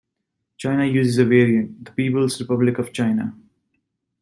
China 0.57 0.83
uses 0.83 1.19
a 1.19 1.25
variant, 1.25 1.85
"The 1.85 1.91
People's 1.91 2.39
Republic 2.41 2.79
of 2.79 2.91
China". 2.91 3.35